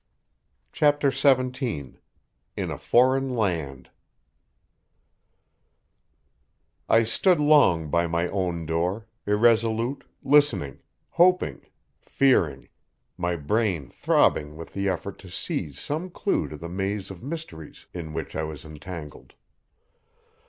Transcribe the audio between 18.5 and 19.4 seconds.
entangled.